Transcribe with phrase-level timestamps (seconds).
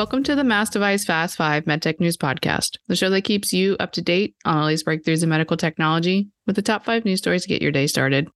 [0.00, 3.76] Welcome to the Mass Device Fast 5 MedTech News Podcast, the show that keeps you
[3.78, 7.18] up to date on all these breakthroughs in medical technology with the top five news
[7.18, 8.26] stories to get your day started.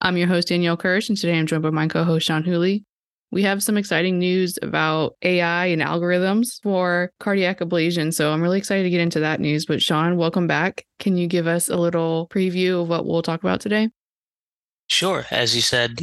[0.00, 2.84] I'm your host, Danielle Kirsh, and today I'm joined by my co host, Sean Whooley.
[3.32, 8.14] We have some exciting news about AI and algorithms for cardiac ablation.
[8.14, 9.66] So I'm really excited to get into that news.
[9.66, 10.86] But Sean, welcome back.
[11.00, 13.88] Can you give us a little preview of what we'll talk about today?
[14.86, 15.26] Sure.
[15.32, 15.98] As you said,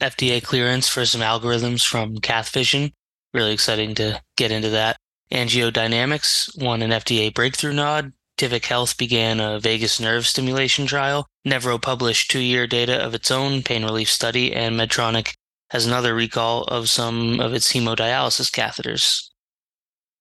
[0.00, 2.92] FDA clearance for some algorithms from CathVision.
[3.34, 4.96] Really exciting to get into that.
[5.32, 8.12] AngioDynamics won an FDA breakthrough nod.
[8.38, 11.26] Tivic Health began a vagus nerve stimulation trial.
[11.46, 15.34] Nevro published two year data of its own pain relief study, and Medtronic
[15.70, 19.28] has another recall of some of its hemodialysis catheters.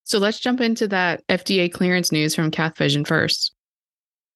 [0.04, 3.54] So let's jump into that FDA clearance news from CathVision first.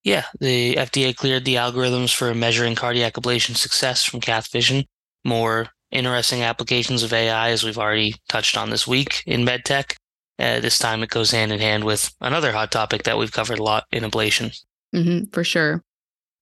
[0.04, 4.86] Yeah, the FDA cleared the algorithms for measuring cardiac ablation success from CathVision.
[5.26, 9.96] More interesting applications of AI, as we've already touched on this week in medtech.
[10.40, 13.60] Uh, this time it goes hand in hand with another hot topic that we've covered
[13.60, 14.56] a lot in ablation.
[14.94, 15.84] Mm-hmm, for sure.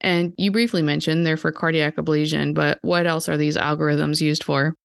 [0.01, 4.43] And you briefly mentioned they're for cardiac ablation, but what else are these algorithms used
[4.43, 4.75] for?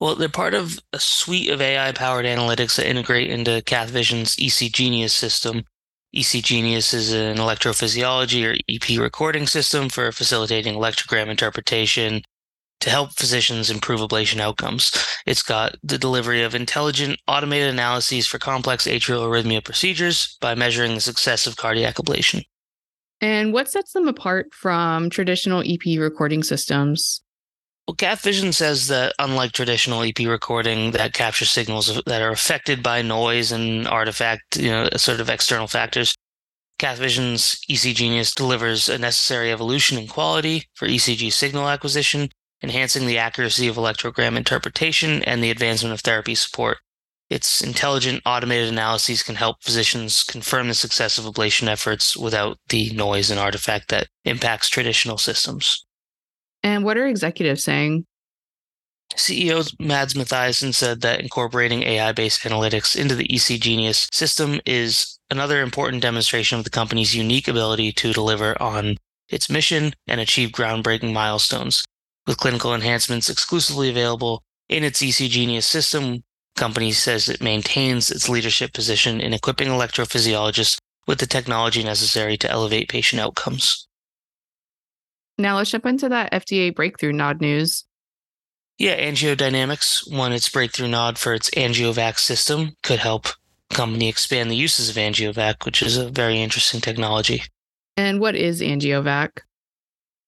[0.00, 4.72] Well, they're part of a suite of AI powered analytics that integrate into CathVision's EC
[4.72, 5.64] Genius system.
[6.12, 12.22] EC Genius is an electrophysiology or EP recording system for facilitating electrogram interpretation,
[12.82, 14.92] to help physicians improve ablation outcomes.
[15.24, 20.94] It's got the delivery of intelligent automated analyses for complex atrial arrhythmia procedures by measuring
[20.94, 22.44] the success of cardiac ablation.
[23.20, 27.22] And what sets them apart from traditional EP recording systems?
[27.86, 33.00] Well, CathVision says that unlike traditional EP recording that captures signals that are affected by
[33.02, 36.16] noise and artifact, you know, sort of external factors,
[36.80, 42.28] CathVision's EC Genius delivers a necessary evolution in quality for ECG signal acquisition
[42.62, 46.78] enhancing the accuracy of electrogram interpretation and the advancement of therapy support.
[47.30, 52.90] Its intelligent automated analyses can help physicians confirm the success of ablation efforts without the
[52.90, 55.84] noise and artifact that impacts traditional systems.
[56.62, 58.04] And what are executives saying?
[59.16, 65.18] CEO Mads Matthiessen said that incorporating AI based analytics into the EC Genius system is
[65.30, 68.96] another important demonstration of the company's unique ability to deliver on
[69.28, 71.84] its mission and achieve groundbreaking milestones.
[72.26, 76.22] With clinical enhancements exclusively available in its EC Genius system,
[76.56, 82.50] company says it maintains its leadership position in equipping electrophysiologists with the technology necessary to
[82.50, 83.88] elevate patient outcomes.
[85.38, 87.84] Now let's jump into that FDA breakthrough nod news.
[88.78, 92.72] Yeah, AngioDynamics won its breakthrough nod for its AngioVac system.
[92.82, 93.26] Could help
[93.70, 97.42] company expand the uses of AngioVac, which is a very interesting technology.
[97.96, 99.40] And what is AngioVac?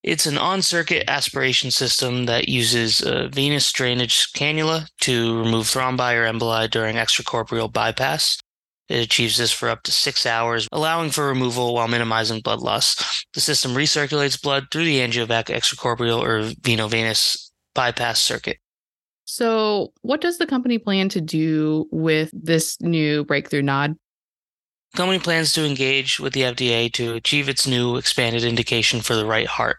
[0.05, 6.15] It's an on circuit aspiration system that uses a venous drainage cannula to remove thrombi
[6.15, 8.39] or emboli during extracorporeal bypass.
[8.91, 13.25] It achieves this for up to six hours, allowing for removal while minimizing blood loss.
[13.33, 18.59] The system recirculates blood through the angiovac extracorporeal or veno-venous bypass circuit.
[19.25, 23.97] So, what does the company plan to do with this new breakthrough nod?
[24.93, 29.17] The company plans to engage with the FDA to achieve its new expanded indication for
[29.17, 29.79] the right heart.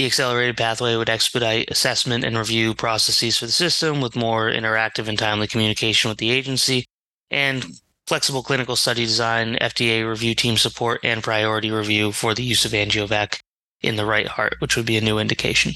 [0.00, 5.08] The accelerated pathway would expedite assessment and review processes for the system with more interactive
[5.08, 6.86] and timely communication with the agency
[7.30, 7.66] and
[8.06, 12.72] flexible clinical study design, FDA review team support, and priority review for the use of
[12.72, 13.40] AngioVac
[13.82, 15.74] in the right heart, which would be a new indication.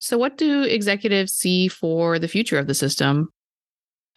[0.00, 3.28] So, what do executives see for the future of the system?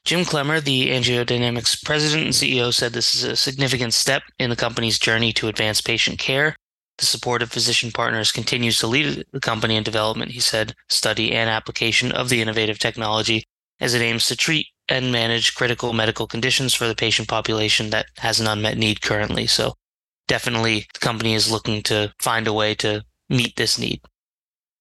[0.04, 4.56] Jim Clemmer, the AngioDynamics president and CEO, said this is a significant step in the
[4.56, 6.56] company's journey to advance patient care
[7.02, 11.34] the support of physician partners continues to lead the company in development, he said, study
[11.34, 13.44] and application of the innovative technology
[13.80, 18.06] as it aims to treat and manage critical medical conditions for the patient population that
[18.18, 19.48] has an unmet need currently.
[19.48, 19.74] So
[20.28, 24.02] definitely the company is looking to find a way to meet this need.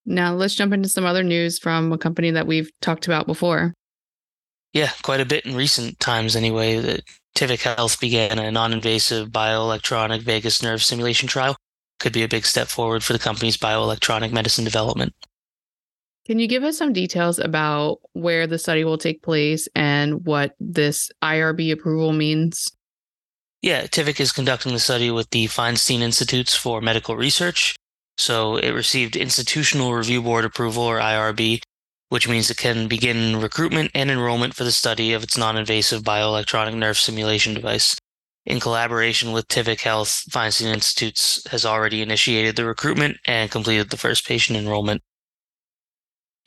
[0.05, 3.73] Now let's jump into some other news from a company that we've talked about before.
[4.75, 6.81] Yeah, quite a bit in recent times anyway.
[6.81, 7.00] That
[7.35, 11.56] Tivic Health began a non-invasive bioelectronic vagus nerve stimulation trial
[12.00, 15.14] could be a big step forward for the company's bioelectronic medicine development.
[16.26, 20.55] Can you give us some details about where the study will take place and what
[20.58, 22.70] this IRB approval means?
[23.62, 27.76] Yeah, Tivic is conducting the study with the Feinstein Institutes for Medical Research.
[28.17, 31.62] So it received Institutional Review Board approval, or IRB,
[32.11, 36.02] which means it can begin recruitment and enrollment for the study of its non invasive
[36.02, 37.97] bioelectronic nerve stimulation device
[38.50, 43.97] in collaboration with Tivic Health, Feinstein Institutes has already initiated the recruitment and completed the
[43.97, 45.02] first patient enrollment.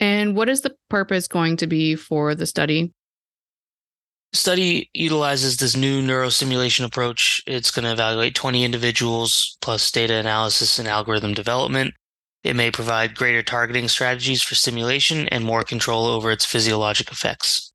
[0.00, 2.92] And what is the purpose going to be for the study?
[4.34, 7.40] Study utilizes this new neurostimulation approach.
[7.46, 11.94] It's going to evaluate 20 individuals plus data analysis and algorithm development.
[12.42, 17.72] It may provide greater targeting strategies for stimulation and more control over its physiologic effects.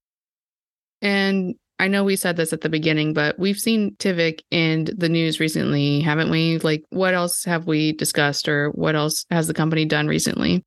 [1.02, 5.08] And I know we said this at the beginning, but we've seen Tivic in the
[5.08, 6.60] news recently, haven't we?
[6.60, 10.66] Like, what else have we discussed or what else has the company done recently?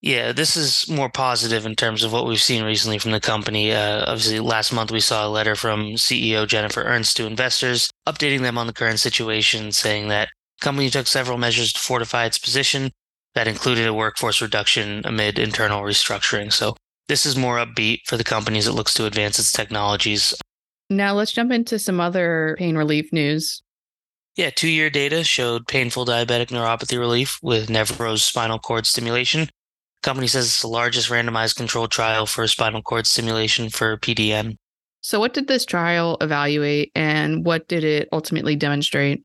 [0.00, 3.72] Yeah, this is more positive in terms of what we've seen recently from the company.
[3.72, 8.42] Uh, obviously, last month we saw a letter from CEO Jennifer Ernst to investors, updating
[8.42, 10.28] them on the current situation, saying that
[10.60, 12.92] the company took several measures to fortify its position
[13.34, 16.52] that included a workforce reduction amid internal restructuring.
[16.52, 16.76] So
[17.08, 20.34] this is more upbeat for the company as it looks to advance its technologies.
[20.90, 23.62] Now let's jump into some other pain relief news.
[24.36, 29.40] Yeah, two year data showed painful diabetic neuropathy relief with Nevro's spinal cord stimulation.
[30.02, 34.56] The company says it's the largest randomized controlled trial for spinal cord stimulation for PDN.
[35.00, 39.24] So, what did this trial evaluate and what did it ultimately demonstrate?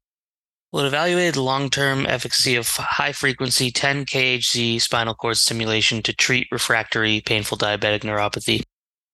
[0.73, 6.13] Well, it evaluated long term efficacy of high frequency 10 kHz spinal cord stimulation to
[6.13, 8.63] treat refractory painful diabetic neuropathy,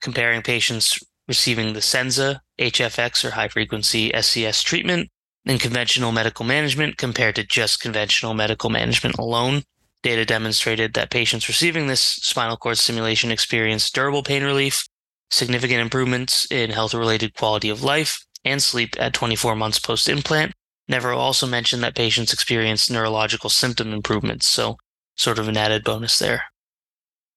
[0.01, 0.97] comparing patients
[1.27, 5.09] receiving the Senza, HFX, or high frequency SCS treatment
[5.45, 9.63] and conventional medical management compared to just conventional medical management alone.
[10.01, 14.87] Data demonstrated that patients receiving this spinal cord stimulation experienced durable pain relief,
[15.29, 20.53] significant improvements in health related quality of life, and sleep at 24 months post implant,
[20.89, 24.77] Nevro also mentioned that patients experience neurological symptom improvements, so
[25.15, 26.43] sort of an added bonus there.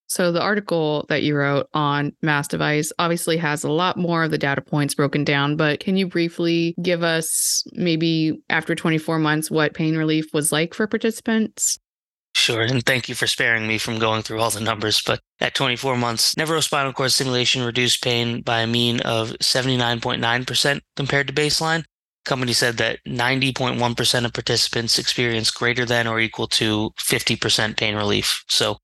[0.07, 4.31] So, the article that you wrote on Mass Device obviously has a lot more of
[4.31, 9.51] the data points broken down, but can you briefly give us maybe after 24 months
[9.51, 11.79] what pain relief was like for participants?
[12.35, 15.03] Sure, and thank you for sparing me from going through all the numbers.
[15.05, 20.81] But at 24 months, Nevro's spinal cord stimulation reduced pain by a mean of 79.9%
[20.97, 21.85] compared to baseline,
[22.25, 28.45] company said that 90.1% of participants experience greater than or equal to 50% pain relief.
[28.49, 28.79] So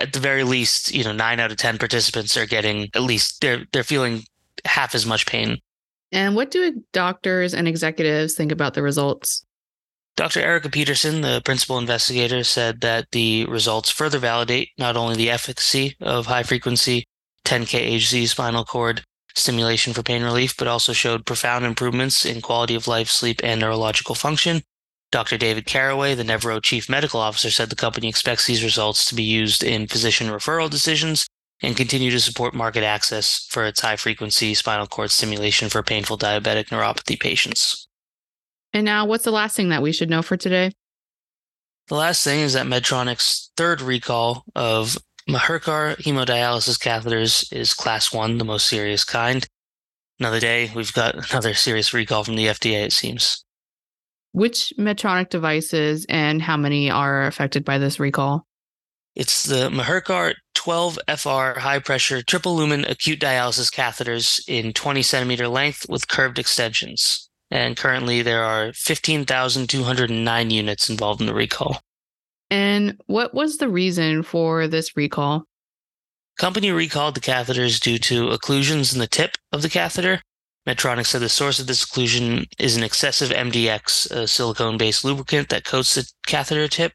[0.00, 3.40] at the very least, you know, nine out of 10 participants are getting at least
[3.40, 4.24] they're, they're feeling
[4.64, 5.58] half as much pain.
[6.12, 9.44] And what do doctors and executives think about the results?
[10.16, 10.40] Dr.
[10.40, 15.96] Erica Peterson, the principal investigator, said that the results further validate not only the efficacy
[16.00, 17.04] of high frequency
[17.44, 19.02] 10 kHz spinal cord
[19.34, 23.60] stimulation for pain relief, but also showed profound improvements in quality of life, sleep, and
[23.60, 24.62] neurological function.
[25.10, 25.36] Dr.
[25.36, 29.22] David Caraway, the Nevro chief medical officer, said the company expects these results to be
[29.22, 31.28] used in physician referral decisions
[31.62, 36.18] and continue to support market access for its high frequency spinal cord stimulation for painful
[36.18, 37.88] diabetic neuropathy patients.
[38.72, 40.72] And now, what's the last thing that we should know for today?
[41.88, 44.98] The last thing is that Medtronic's third recall of
[45.28, 49.46] Mahurkar hemodialysis catheters is class one, the most serious kind.
[50.20, 53.44] Another day, we've got another serious recall from the FDA, it seems.
[54.32, 58.46] Which Medtronic devices and how many are affected by this recall?
[59.14, 65.86] It's the Mahurkar 12FR high pressure triple lumen acute dialysis catheters in 20 centimeter length
[65.88, 67.30] with curved extensions.
[67.50, 71.80] And currently, there are 15,209 units involved in the recall.
[72.50, 75.44] And what was the reason for this recall?
[76.38, 80.20] Company recalled the catheters due to occlusions in the tip of the catheter.
[80.66, 85.48] Medtronic said the source of this occlusion is an excessive MDX, a silicone based lubricant
[85.50, 86.92] that coats the catheter tip.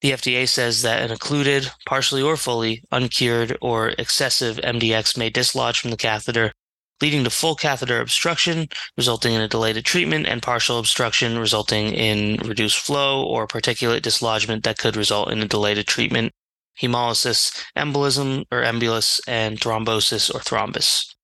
[0.00, 5.80] The FDA says that an occluded, partially or fully, uncured, or excessive MDX may dislodge
[5.80, 6.52] from the catheter
[7.00, 12.36] leading to full catheter obstruction, resulting in a delayed treatment, and partial obstruction, resulting in
[12.46, 16.32] reduced flow or particulate dislodgement that could result in a delayed treatment,
[16.80, 21.14] hemolysis, embolism or embolus, and thrombosis or thrombus.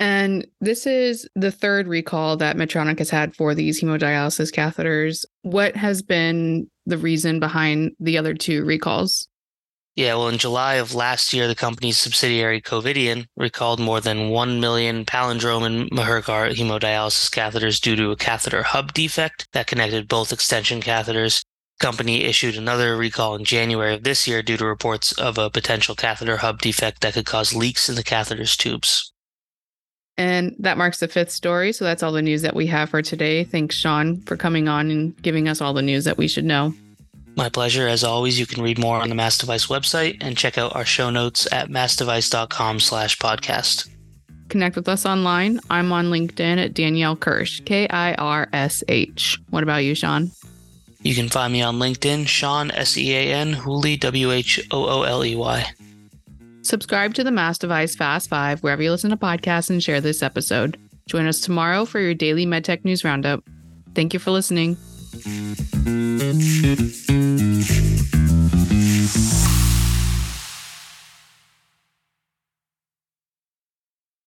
[0.00, 5.24] And this is the third recall that Medtronic has had for these hemodialysis catheters.
[5.42, 9.28] What has been the reason behind the other two recalls?
[9.94, 14.58] Yeah, well, in July of last year, the company's subsidiary Covidien recalled more than 1
[14.58, 20.32] million palindrome and Mahurkar hemodialysis catheters due to a catheter hub defect that connected both
[20.32, 21.44] extension catheters.
[21.78, 25.50] The company issued another recall in January of this year due to reports of a
[25.50, 29.12] potential catheter hub defect that could cause leaks in the catheter's tubes.
[30.16, 31.72] And that marks the fifth story.
[31.72, 33.44] So that's all the news that we have for today.
[33.44, 36.72] Thanks, Sean, for coming on and giving us all the news that we should know.
[37.36, 37.88] My pleasure.
[37.88, 40.84] As always, you can read more on the Mass Device website and check out our
[40.84, 43.88] show notes at massdevice.com slash podcast.
[44.48, 45.60] Connect with us online.
[45.70, 49.38] I'm on LinkedIn at Danielle Kirsh, K I R S H.
[49.48, 50.30] What about you, Sean?
[51.00, 54.84] You can find me on LinkedIn, Sean, S E A N, Whooley, W H O
[54.86, 55.66] O L E Y.
[56.60, 60.22] Subscribe to the Mass Device Fast 5 wherever you listen to podcasts and share this
[60.22, 60.78] episode.
[61.06, 63.42] Join us tomorrow for your daily MedTech News Roundup.
[63.94, 64.76] Thank you for listening.
[65.12, 66.72] Mm-hmm.